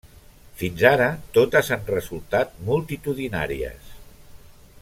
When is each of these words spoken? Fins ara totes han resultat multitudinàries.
Fins 0.61 0.85
ara 0.91 1.09
totes 1.37 1.69
han 1.77 1.85
resultat 1.93 2.57
multitudinàries. 2.71 3.97